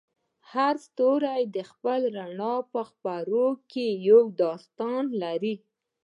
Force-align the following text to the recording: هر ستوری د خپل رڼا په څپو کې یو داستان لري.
هر 0.51 0.75
ستوری 0.87 1.41
د 1.55 1.57
خپل 1.69 2.01
رڼا 2.17 2.55
په 2.71 2.81
څپو 2.91 3.45
کې 3.71 3.87
یو 4.09 4.21
داستان 4.41 5.03
لري. 5.21 5.55